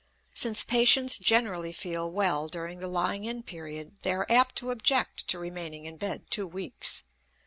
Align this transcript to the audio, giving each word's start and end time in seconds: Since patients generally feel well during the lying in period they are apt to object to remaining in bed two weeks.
Since 0.33 0.63
patients 0.63 1.19
generally 1.19 1.71
feel 1.71 2.11
well 2.11 2.47
during 2.47 2.79
the 2.79 2.87
lying 2.87 3.23
in 3.25 3.43
period 3.43 3.99
they 4.01 4.13
are 4.13 4.25
apt 4.31 4.55
to 4.55 4.71
object 4.71 5.27
to 5.27 5.37
remaining 5.37 5.85
in 5.85 5.97
bed 5.97 6.23
two 6.31 6.47
weeks. 6.47 7.03